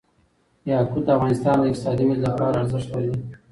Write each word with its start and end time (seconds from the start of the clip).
یاقوت 0.69 1.03
د 1.05 1.09
افغانستان 1.17 1.55
د 1.57 1.63
اقتصادي 1.71 2.03
ودې 2.05 2.21
لپاره 2.27 2.55
ارزښت 2.61 2.87
لري. 2.93 3.13